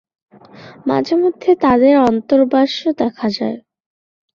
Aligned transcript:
মাঝেমধ্যে 0.87 1.51
তাদের 1.61 1.93
অন্তর্বাসও 2.09 2.89
দেখা 3.01 3.27
যায়। 3.37 3.57